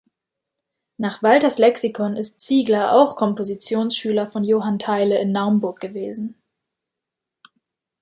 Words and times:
Nach 0.97 1.21
Walthers 1.21 1.59
Lexikon 1.59 2.15
ist 2.15 2.41
Ziegler 2.41 2.93
auch 2.93 3.15
Kompositions-Schüler 3.15 4.27
von 4.27 4.43
Johann 4.43 4.79
Theile 4.79 5.19
in 5.21 5.31
Naumburg 5.31 5.79
gewesen. 5.79 6.41